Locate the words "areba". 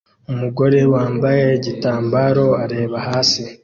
2.63-2.97